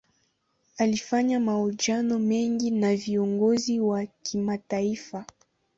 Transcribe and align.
Alifanya 0.77 1.39
mahojiano 1.39 2.19
mengi 2.19 2.71
na 2.71 2.95
viongozi 2.95 3.79
wa 3.79 4.05
kimataifa. 4.05 5.25